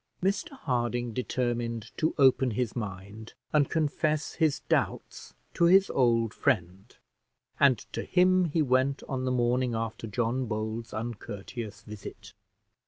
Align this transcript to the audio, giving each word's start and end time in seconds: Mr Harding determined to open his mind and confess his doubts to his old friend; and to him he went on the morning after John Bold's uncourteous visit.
Mr 0.23 0.53
Harding 0.57 1.13
determined 1.13 1.91
to 1.97 2.15
open 2.17 2.49
his 2.49 2.75
mind 2.75 3.33
and 3.53 3.69
confess 3.69 4.33
his 4.33 4.61
doubts 4.61 5.35
to 5.53 5.65
his 5.65 5.91
old 5.91 6.33
friend; 6.33 6.95
and 7.59 7.77
to 7.93 8.01
him 8.01 8.45
he 8.45 8.63
went 8.63 9.03
on 9.07 9.25
the 9.25 9.31
morning 9.31 9.75
after 9.75 10.07
John 10.07 10.47
Bold's 10.47 10.91
uncourteous 10.91 11.83
visit. 11.83 12.33